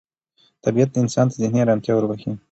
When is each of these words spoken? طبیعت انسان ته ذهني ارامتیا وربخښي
طبیعت 0.63 0.89
انسان 1.01 1.25
ته 1.29 1.35
ذهني 1.41 1.59
ارامتیا 1.61 1.93
وربخښي 1.95 2.31